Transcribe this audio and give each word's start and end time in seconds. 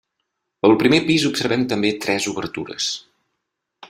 Al 0.69 0.71
primer 0.83 0.99
pis 1.09 1.25
observem 1.29 1.65
també 1.73 1.91
tres 2.07 2.27
obertures. 2.35 2.89